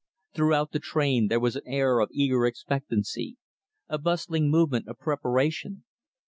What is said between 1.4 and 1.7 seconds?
an